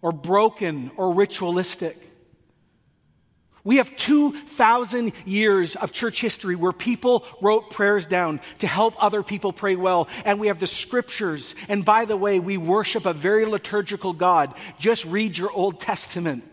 [0.04, 1.98] or broken or ritualistic.
[3.64, 9.24] We have 2,000 years of church history where people wrote prayers down to help other
[9.24, 10.10] people pray well.
[10.26, 11.56] And we have the scriptures.
[11.70, 14.54] And by the way, we worship a very liturgical God.
[14.78, 16.44] Just read your Old Testament.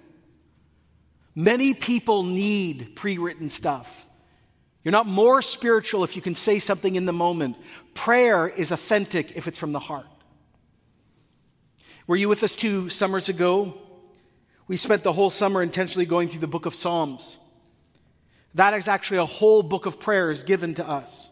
[1.34, 4.06] Many people need pre written stuff.
[4.84, 7.56] You're not more spiritual if you can say something in the moment.
[7.94, 10.06] Prayer is authentic if it's from the heart.
[12.10, 13.72] Were you with us two summers ago?
[14.66, 17.36] We spent the whole summer intentionally going through the book of Psalms.
[18.56, 21.28] That is actually a whole book of prayers given to us.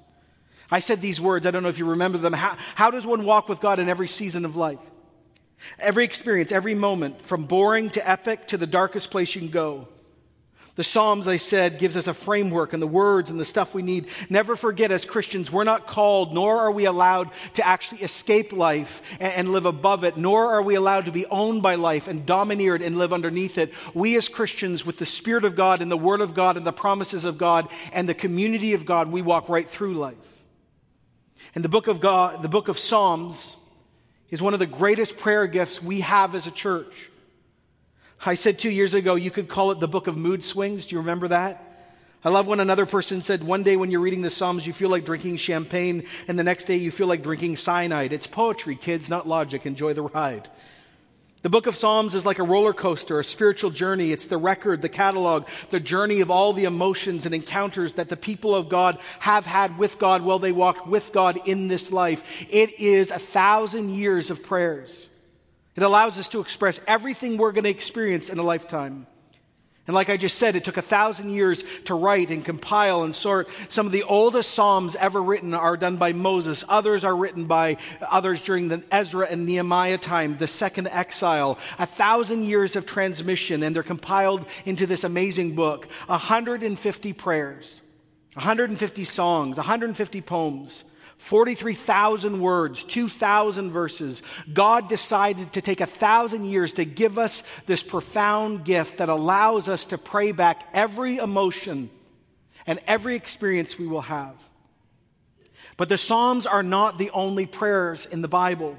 [0.71, 2.33] I said these words, I don't know if you remember them.
[2.33, 4.89] How, how does one walk with God in every season of life?
[5.81, 9.89] Every experience, every moment, from boring to epic to the darkest place you can go.
[10.79, 13.83] The Psalms, I said, gives us a framework and the words and the stuff we
[13.83, 14.07] need.
[14.31, 19.03] Never forget, as Christians, we're not called, nor are we allowed to actually escape life
[19.19, 22.25] and, and, live above it, nor are we allowed to be owned by life and
[22.25, 23.75] domineered and live underneath it.
[23.93, 26.71] We, as Christians, with the Spirit of God and the Word of God and the
[26.71, 30.45] promises of God and the community of God, we walk right through life.
[31.57, 33.57] And the book of God, the book of Psalms,
[34.31, 37.11] is one of the greatest prayer gifts we have as a church.
[38.25, 40.87] I said two years ago, you could call it the book of mood swings.
[40.87, 41.65] Do you remember that?
[42.25, 44.89] I love when another person said, one day when you're reading the Psalms, you feel
[44.89, 48.13] like drinking champagne, and the next day you feel like drinking cyanide.
[48.13, 49.67] It's poetry, kids, not logic.
[49.67, 50.49] Enjoy the ride.
[51.43, 54.11] The book of Psalms is like a roller coaster, a spiritual journey.
[54.11, 58.17] It's the record, the catalog, the journey of all the emotions and encounters that the
[58.17, 62.25] people of God have had with God while they walked with God in this life.
[62.51, 65.08] It is a thousand years of prayers.
[65.79, 69.07] It allows us to express everything we're going to experience in a lifetime.
[69.87, 73.15] And like I just said, it took a thousand years to write and compile and
[73.15, 73.49] sort.
[73.69, 76.65] Some of the oldest Psalms ever written are done by Moses.
[76.69, 81.61] Others are written by others during the Ezra and Nehemiah time, the second exile.
[81.79, 85.89] A thousand years of transmission, and they're compiled into this amazing book.
[86.07, 87.83] 150 prayers,
[88.35, 90.83] 150 songs, 150 poems.
[91.19, 94.23] 43,000 words, 2,000 verses.
[94.53, 99.69] God decided to take a thousand years to give us this profound gift that allows
[99.69, 101.91] us to pray back every emotion
[102.67, 104.35] and every experience we will have.
[105.77, 108.77] But the Psalms are not the only prayers in the Bible.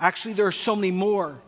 [0.00, 1.40] Actually, there are so many more.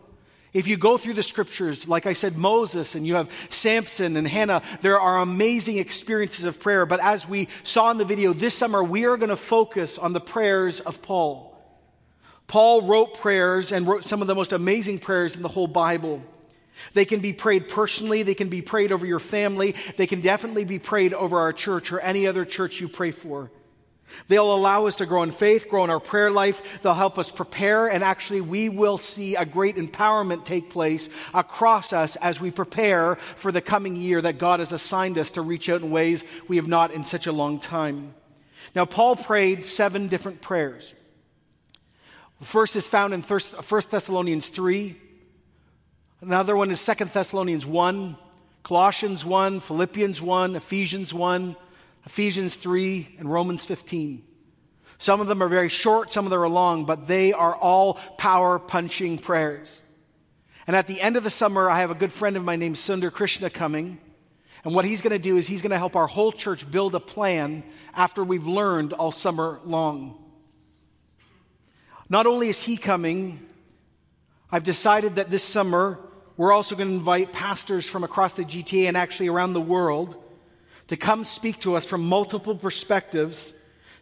[0.57, 4.27] If you go through the scriptures, like I said, Moses and you have Samson and
[4.27, 6.87] Hannah, there are amazing experiences of prayer.
[6.87, 10.13] But as we saw in the video this summer, we are going to focus on
[10.13, 11.55] the prayers of Paul.
[12.47, 16.23] Paul wrote prayers and wrote some of the most amazing prayers in the whole Bible.
[16.93, 20.65] They can be prayed personally, they can be prayed over your family, they can definitely
[20.65, 23.51] be prayed over our church or any other church you pray for.
[24.27, 26.81] They'll allow us to grow in faith, grow in our prayer life.
[26.81, 31.93] They'll help us prepare, and actually, we will see a great empowerment take place across
[31.93, 35.69] us as we prepare for the coming year that God has assigned us to reach
[35.69, 38.13] out in ways we have not in such a long time.
[38.75, 40.93] Now, Paul prayed seven different prayers.
[42.39, 43.39] The first is found in 1
[43.89, 44.95] Thessalonians 3.
[46.21, 48.17] Another one is 2 Thessalonians 1,
[48.63, 51.55] Colossians 1, Philippians 1, Ephesians 1,
[52.07, 54.23] Ephesians 3, and Romans 15.
[54.97, 57.95] Some of them are very short, some of them are long, but they are all
[58.17, 59.81] power punching prayers.
[60.67, 62.77] And at the end of the summer, I have a good friend of mine named
[62.77, 63.99] Sundar Krishna coming.
[64.63, 66.95] And what he's going to do is he's going to help our whole church build
[66.95, 67.61] a plan
[67.93, 70.17] after we've learned all summer long.
[72.07, 73.45] Not only is he coming,
[74.49, 75.99] I've decided that this summer
[76.37, 80.15] we're also going to invite pastors from across the GTA and actually around the world
[80.87, 83.53] to come speak to us from multiple perspectives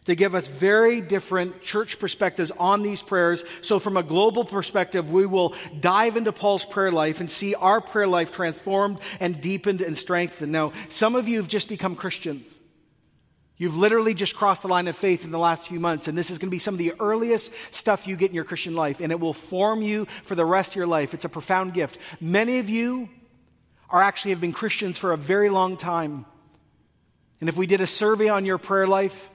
[0.06, 3.44] to give us very different church perspectives on these prayers.
[3.60, 7.80] So, from a global perspective, we will dive into Paul's prayer life and see our
[7.80, 10.52] prayer life transformed and deepened and strengthened.
[10.52, 12.58] Now, some of you have just become Christians.
[13.58, 16.30] You've literally just crossed the line of faith in the last few months, and this
[16.30, 19.00] is going to be some of the earliest stuff you get in your Christian life,
[19.00, 21.14] and it will form you for the rest of your life.
[21.14, 21.98] It's a profound gift.
[22.20, 23.08] Many of you
[23.88, 26.26] are actually have been Christians for a very long time.
[27.40, 29.30] And if we did a survey on your prayer life,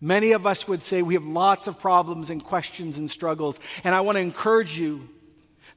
[0.00, 3.60] many of us would say we have lots of problems and questions and struggles.
[3.84, 5.08] And I want to encourage you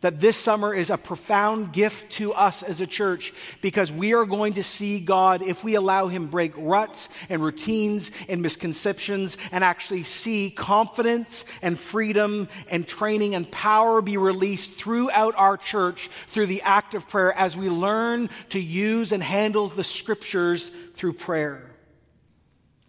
[0.01, 4.25] that this summer is a profound gift to us as a church because we are
[4.25, 9.63] going to see God, if we allow Him, break ruts and routines and misconceptions and
[9.63, 16.45] actually see confidence and freedom and training and power be released throughout our church through
[16.45, 21.69] the act of prayer as we learn to use and handle the scriptures through prayer.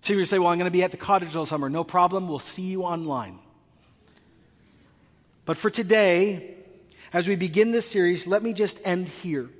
[0.02, 1.68] So you say, Well, I'm going to be at the cottage all summer.
[1.68, 2.28] No problem.
[2.28, 3.38] We'll see you online.
[5.44, 6.54] But for today,
[7.12, 9.50] as we begin this series, let me just end here.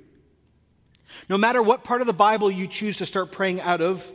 [1.29, 4.09] No matter what part of the Bible you choose to start praying out of,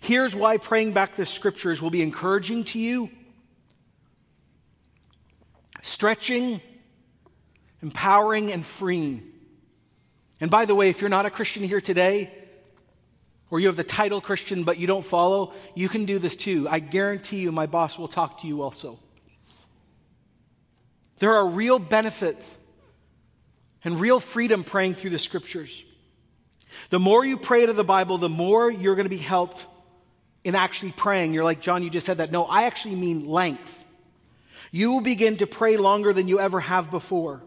[0.00, 3.10] here's why praying back the scriptures will be encouraging to you,
[5.82, 6.60] stretching,
[7.82, 9.22] empowering, and freeing.
[10.40, 12.30] And by the way, if you're not a Christian here today,
[13.50, 16.66] or you have the title Christian but you don't follow, you can do this too.
[16.68, 18.98] I guarantee you, my boss will talk to you also.
[21.18, 22.56] There are real benefits
[23.84, 25.84] and real freedom praying through the scriptures.
[26.90, 29.64] The more you pray to the Bible, the more you're going to be helped
[30.44, 31.32] in actually praying.
[31.32, 32.30] You're like, John, you just said that.
[32.30, 33.82] No, I actually mean length.
[34.70, 37.42] You will begin to pray longer than you ever have before.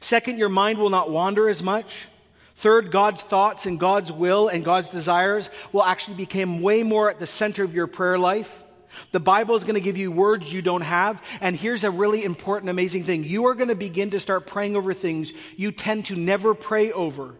[0.00, 2.08] Second, your mind will not wander as much.
[2.56, 7.18] Third, God's thoughts and God's will and God's desires will actually become way more at
[7.18, 8.64] the center of your prayer life.
[9.12, 11.22] The Bible is going to give you words you don't have.
[11.40, 14.76] And here's a really important, amazing thing you are going to begin to start praying
[14.76, 17.34] over things you tend to never pray over.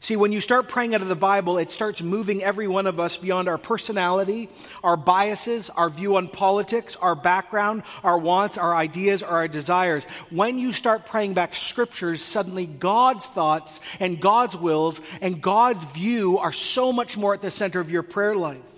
[0.00, 3.00] See, when you start praying out of the Bible, it starts moving every one of
[3.00, 4.48] us beyond our personality,
[4.84, 10.04] our biases, our view on politics, our background, our wants, our ideas, or our desires.
[10.30, 16.38] When you start praying back scriptures, suddenly God's thoughts and God's wills and God's view
[16.38, 18.75] are so much more at the center of your prayer life.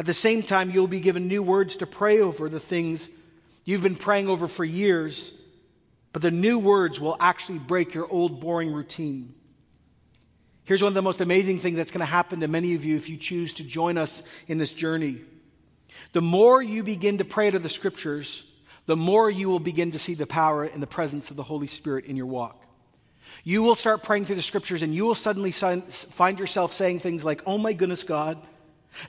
[0.00, 3.10] At the same time, you'll be given new words to pray over the things
[3.66, 5.30] you've been praying over for years,
[6.14, 9.34] but the new words will actually break your old boring routine.
[10.64, 12.96] Here's one of the most amazing things that's going to happen to many of you
[12.96, 15.20] if you choose to join us in this journey.
[16.14, 18.44] The more you begin to pray to the scriptures,
[18.86, 21.66] the more you will begin to see the power and the presence of the Holy
[21.66, 22.64] Spirit in your walk.
[23.44, 27.22] You will start praying through the scriptures and you will suddenly find yourself saying things
[27.22, 28.38] like, Oh my goodness, God,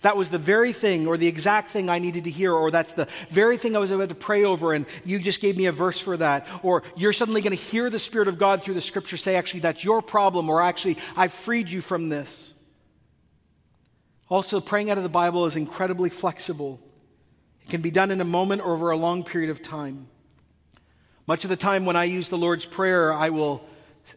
[0.02, 2.94] that was the very thing or the exact thing I needed to hear, or that's
[2.94, 5.72] the very thing I was about to pray over, and you just gave me a
[5.72, 6.48] verse for that.
[6.64, 9.62] Or you're suddenly going to hear the Spirit of God through the scripture say, actually,
[9.62, 12.54] that's your problem, or actually, I've freed you from this.
[14.30, 16.80] Also, praying out of the Bible is incredibly flexible.
[17.64, 20.08] It can be done in a moment or over a long period of time.
[21.28, 23.64] Much of the time when I use the Lord's Prayer, I will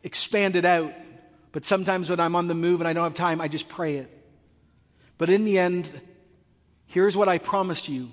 [0.03, 0.95] expand it out.
[1.53, 3.97] But sometimes when I'm on the move and I don't have time, I just pray
[3.97, 4.24] it.
[5.19, 5.89] But in the end,
[6.87, 8.11] here's what I promised you.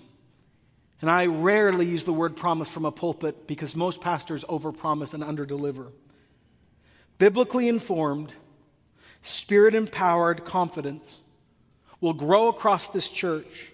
[1.02, 5.24] And I rarely use the word promise from a pulpit because most pastors overpromise and
[5.24, 5.92] underdeliver.
[7.18, 8.34] Biblically informed,
[9.22, 11.22] spirit empowered confidence
[12.00, 13.72] will grow across this church.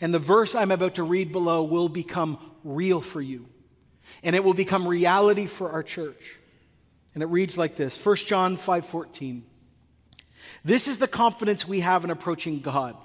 [0.00, 3.46] And the verse I'm about to read below will become real for you.
[4.22, 6.38] And it will become reality for our church.
[7.14, 9.42] And it reads like this 1 John 5:14.
[10.64, 12.96] This is the confidence we have in approaching God,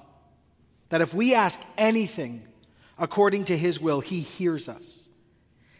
[0.90, 2.44] that if we ask anything
[2.98, 5.08] according to his will, he hears us.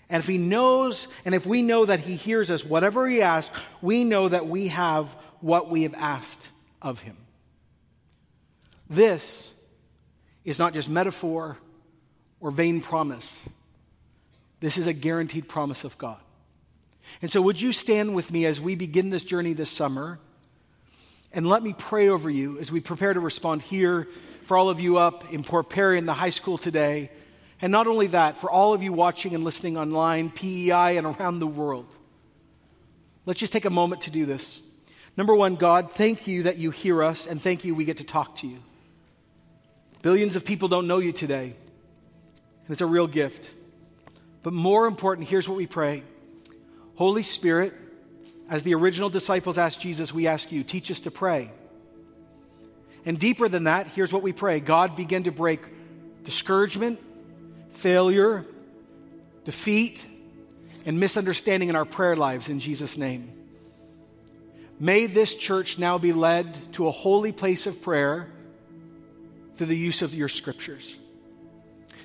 [0.10, 3.56] And if he knows, and if we know that he hears us, whatever he asks,
[3.82, 6.50] we know that we have what we have asked
[6.82, 7.18] of him.
[8.90, 9.52] This
[10.46, 11.58] is not just metaphor
[12.40, 13.40] or vain promise.
[14.60, 16.20] This is a guaranteed promise of God.
[17.22, 20.20] And so, would you stand with me as we begin this journey this summer?
[21.34, 24.08] And let me pray over you as we prepare to respond here
[24.44, 27.10] for all of you up in Port Perry in the high school today.
[27.60, 31.40] And not only that, for all of you watching and listening online, PEI, and around
[31.40, 31.88] the world.
[33.26, 34.62] Let's just take a moment to do this.
[35.18, 38.04] Number one, God, thank you that you hear us, and thank you we get to
[38.04, 38.60] talk to you.
[40.02, 43.50] Billions of people don't know you today, and it's a real gift.
[44.44, 46.04] But more important, here's what we pray
[46.96, 47.74] Holy Spirit,
[48.50, 51.52] as the original disciples asked Jesus, we ask you, teach us to pray.
[53.06, 55.62] And deeper than that, here's what we pray God begin to break
[56.24, 57.00] discouragement,
[57.72, 58.46] failure,
[59.46, 60.06] defeat,
[60.86, 63.32] and misunderstanding in our prayer lives in Jesus' name.
[64.80, 68.28] May this church now be led to a holy place of prayer
[69.56, 70.96] through the use of your scriptures.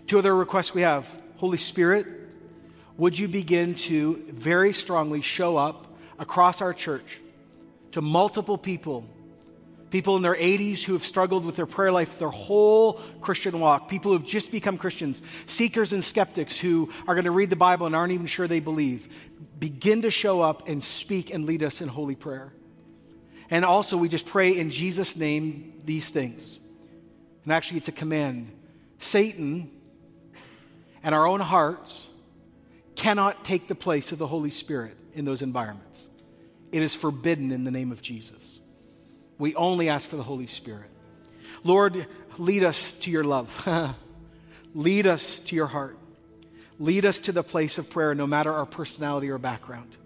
[0.06, 2.06] Two other requests we have Holy Spirit,
[2.96, 5.87] would you begin to very strongly show up
[6.18, 7.20] across our church
[7.92, 9.04] to multiple people?
[9.90, 13.88] People in their 80s who have struggled with their prayer life their whole Christian walk,
[13.88, 17.56] people who have just become Christians, seekers and skeptics who are going to read the
[17.56, 19.08] Bible and aren't even sure they believe.
[19.58, 22.52] Begin to show up and speak and lead us in holy prayer.
[23.50, 26.58] And also, we just pray in Jesus' name these things.
[27.44, 28.52] And actually, it's a command.
[28.98, 29.70] Satan
[31.02, 32.06] and our own hearts
[32.94, 36.08] cannot take the place of the Holy Spirit in those environments.
[36.72, 38.60] It is forbidden in the name of Jesus.
[39.38, 40.90] We only ask for the Holy Spirit.
[41.64, 42.06] Lord,
[42.38, 43.68] lead us to your love.
[44.74, 45.98] lead us to your heart.
[46.78, 49.96] Lead us to the place of prayer, no matter our personality or background.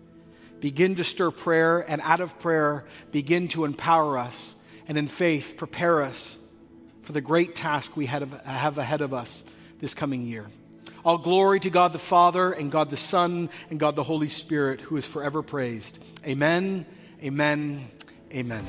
[0.61, 4.55] Begin to stir prayer, and out of prayer, begin to empower us,
[4.87, 6.39] and in faith, prepare us
[7.03, 9.43] for the great task we have ahead of us
[9.81, 10.47] this coming year.
[11.05, 14.81] All glory to God the Father, and God the Son, and God the Holy Spirit,
[14.81, 15.99] who is forever praised.
[16.25, 16.87] Amen,
[17.23, 17.85] amen,
[18.33, 18.65] amen.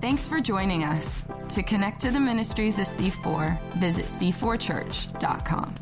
[0.00, 1.22] Thanks for joining us.
[1.50, 5.74] To connect to the ministries of C4, visit c4church.com.